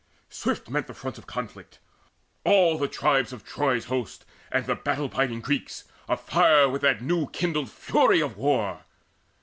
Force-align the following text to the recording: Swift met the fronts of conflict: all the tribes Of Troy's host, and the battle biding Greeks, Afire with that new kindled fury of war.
Swift 0.31 0.67
met 0.67 0.87
the 0.87 0.95
fronts 0.95 1.19
of 1.19 1.27
conflict: 1.27 1.77
all 2.43 2.79
the 2.79 2.87
tribes 2.87 3.31
Of 3.31 3.45
Troy's 3.45 3.85
host, 3.85 4.25
and 4.51 4.65
the 4.65 4.73
battle 4.73 5.07
biding 5.07 5.41
Greeks, 5.41 5.83
Afire 6.09 6.67
with 6.67 6.81
that 6.81 7.03
new 7.03 7.29
kindled 7.29 7.69
fury 7.69 8.19
of 8.19 8.35
war. 8.35 8.85